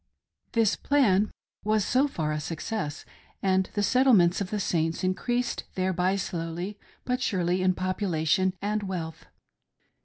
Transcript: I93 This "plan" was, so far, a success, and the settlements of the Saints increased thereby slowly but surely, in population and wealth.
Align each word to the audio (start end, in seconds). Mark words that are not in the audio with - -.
I93 0.47 0.51
This 0.53 0.75
"plan" 0.77 1.31
was, 1.63 1.85
so 1.85 2.07
far, 2.07 2.31
a 2.31 2.39
success, 2.39 3.05
and 3.43 3.69
the 3.75 3.83
settlements 3.83 4.41
of 4.41 4.49
the 4.49 4.59
Saints 4.59 5.03
increased 5.03 5.63
thereby 5.75 6.15
slowly 6.15 6.79
but 7.05 7.21
surely, 7.21 7.61
in 7.61 7.75
population 7.75 8.55
and 8.63 8.81
wealth. 8.81 9.25